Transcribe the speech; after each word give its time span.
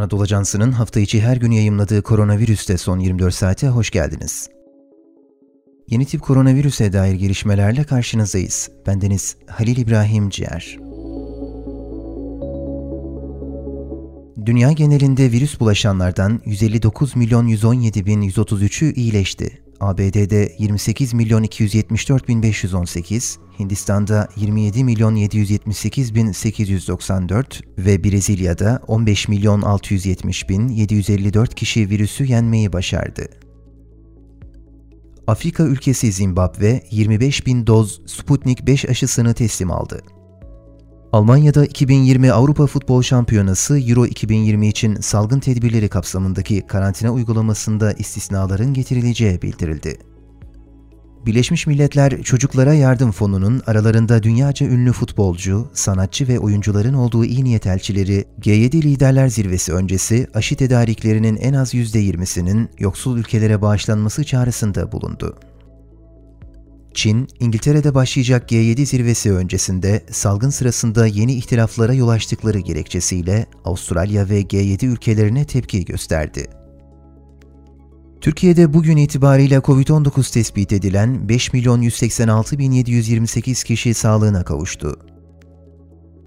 Anadolu 0.00 0.22
Ajansı'nın 0.22 0.72
hafta 0.72 1.00
içi 1.00 1.20
her 1.20 1.36
gün 1.36 1.50
yayımladığı 1.50 2.02
koronavirüste 2.02 2.78
son 2.78 2.98
24 2.98 3.34
saate 3.34 3.68
hoş 3.68 3.90
geldiniz. 3.90 4.48
Yeni 5.88 6.06
tip 6.06 6.22
koronavirüse 6.22 6.92
dair 6.92 7.14
gelişmelerle 7.14 7.84
karşınızdayız. 7.84 8.70
Bendeniz 8.86 9.36
Halil 9.46 9.76
İbrahim 9.76 10.30
Ciğer. 10.30 10.78
Dünya 14.46 14.72
genelinde 14.72 15.32
virüs 15.32 15.60
bulaşanlardan 15.60 16.40
159 16.44 17.16
milyon 17.16 17.46
117 17.46 18.06
bin 18.06 18.22
133'ü 18.22 18.94
iyileşti. 18.94 19.62
ABD'de 19.80 20.52
28 20.58 21.14
milyon 21.14 21.42
274 21.42 22.28
bin 22.28 22.42
518, 22.42 23.38
Hindistan'da 23.58 24.28
27 24.36 24.84
milyon 24.84 25.14
778 25.14 26.14
bin 26.14 26.32
894 26.32 27.60
ve 27.78 28.04
Brezilya'da 28.04 28.82
15 28.86 29.28
milyon 29.28 29.62
670 29.62 30.48
bin 30.48 30.68
754 30.68 31.54
kişi 31.54 31.90
virüsü 31.90 32.24
yenmeyi 32.24 32.72
başardı. 32.72 33.28
Afrika 35.26 35.62
ülkesi 35.62 36.12
Zimbabwe 36.12 36.82
25 36.90 37.46
bin 37.46 37.66
doz 37.66 38.00
Sputnik 38.06 38.66
5 38.66 38.88
aşısını 38.88 39.34
teslim 39.34 39.70
aldı. 39.70 40.02
Almanya'da 41.12 41.64
2020 41.64 42.32
Avrupa 42.32 42.66
Futbol 42.66 43.02
Şampiyonası 43.02 43.78
Euro 43.78 44.06
2020 44.06 44.68
için 44.68 44.96
salgın 44.96 45.40
tedbirleri 45.40 45.88
kapsamındaki 45.88 46.66
karantina 46.66 47.10
uygulamasında 47.10 47.92
istisnaların 47.92 48.74
getirileceği 48.74 49.42
bildirildi. 49.42 49.98
Birleşmiş 51.26 51.66
Milletler 51.66 52.22
Çocuklara 52.22 52.74
Yardım 52.74 53.12
Fonu'nun 53.12 53.62
aralarında 53.66 54.22
dünyaca 54.22 54.66
ünlü 54.66 54.92
futbolcu, 54.92 55.70
sanatçı 55.74 56.28
ve 56.28 56.38
oyuncuların 56.38 56.94
olduğu 56.94 57.24
iyi 57.24 57.44
niyet 57.44 57.66
elçileri 57.66 58.24
G7 58.40 58.82
Liderler 58.82 59.28
Zirvesi 59.28 59.72
öncesi 59.72 60.26
aşı 60.34 60.56
tedariklerinin 60.56 61.36
en 61.36 61.52
az 61.52 61.74
%20'sinin 61.74 62.68
yoksul 62.78 63.18
ülkelere 63.18 63.62
bağışlanması 63.62 64.24
çağrısında 64.24 64.92
bulundu. 64.92 65.36
Çin, 66.94 67.28
İngiltere'de 67.40 67.94
başlayacak 67.94 68.50
G7 68.52 68.86
zirvesi 68.86 69.32
öncesinde 69.32 70.04
salgın 70.10 70.50
sırasında 70.50 71.06
yeni 71.06 71.34
ihtilaflara 71.34 71.94
yol 71.94 72.08
açtıkları 72.08 72.58
gerekçesiyle 72.58 73.46
Avustralya 73.64 74.28
ve 74.28 74.40
G7 74.40 74.86
ülkelerine 74.86 75.44
tepki 75.44 75.84
gösterdi. 75.84 76.46
Türkiye'de 78.20 78.74
bugün 78.74 78.96
itibariyle 78.96 79.56
COVID-19 79.56 80.32
tespit 80.32 80.72
edilen 80.72 81.28
5 81.28 81.52
milyon 81.52 81.80
186 81.80 82.58
bin 82.58 82.72
728 82.72 83.64
kişi 83.64 83.94
sağlığına 83.94 84.44
kavuştu. 84.44 84.98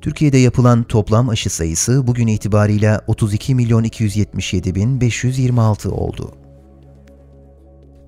Türkiye'de 0.00 0.38
yapılan 0.38 0.82
toplam 0.82 1.28
aşı 1.28 1.50
sayısı 1.50 2.06
bugün 2.06 2.26
itibariyle 2.26 3.00
32 3.06 3.54
milyon 3.54 3.84
277 3.84 4.74
bin 4.74 5.00
526 5.00 5.92
oldu. 5.92 6.45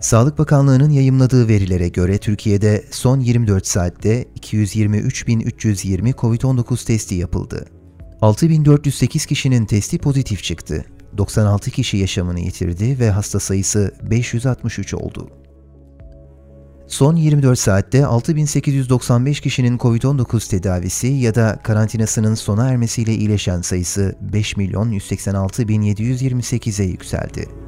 Sağlık 0.01 0.39
Bakanlığı'nın 0.39 0.91
yayımladığı 0.91 1.49
verilere 1.49 1.89
göre 1.89 2.19
Türkiye'de 2.19 2.85
son 2.91 3.21
24 3.21 3.67
saatte 3.67 4.23
223.320 4.23 6.13
COVID-19 6.13 6.87
testi 6.87 7.15
yapıldı. 7.15 7.67
6.408 8.23 9.27
kişinin 9.27 9.67
testi 9.67 9.99
pozitif 9.99 10.43
çıktı. 10.43 10.85
96 11.19 11.71
kişi 11.71 11.97
yaşamını 11.97 12.41
yitirdi 12.41 12.99
ve 13.01 13.11
hasta 13.11 13.41
sayısı 13.41 13.95
563 14.03 14.95
oldu. 14.95 15.31
Son 16.87 17.17
24 17.17 17.59
saatte 17.59 18.07
6895 18.07 19.41
kişinin 19.41 19.79
COVID-19 19.79 20.51
tedavisi 20.51 21.07
ya 21.07 21.35
da 21.35 21.59
karantinasının 21.63 22.35
sona 22.35 22.69
ermesiyle 22.69 23.15
iyileşen 23.15 23.61
sayısı 23.61 24.17
5 24.21 24.57
milyon 24.57 24.91
186 24.91 25.69
bin 25.69 25.83
728'e 25.83 26.85
yükseldi. 26.87 27.68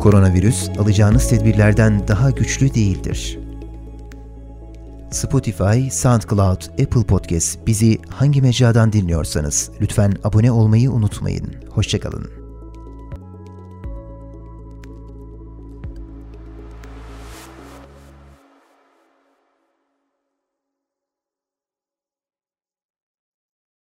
Koronavirüs 0.00 0.68
alacağınız 0.78 1.28
tedbirlerden 1.28 2.08
daha 2.08 2.30
güçlü 2.30 2.74
değildir. 2.74 3.38
Spotify, 5.10 5.88
SoundCloud, 5.90 6.62
Apple 6.62 7.04
Podcast 7.06 7.66
bizi 7.66 7.98
hangi 8.08 8.42
mecradan 8.42 8.92
dinliyorsanız 8.92 9.70
lütfen 9.80 10.12
abone 10.24 10.52
olmayı 10.52 10.90
unutmayın. 10.90 11.54
Hoşçakalın. 11.70 12.39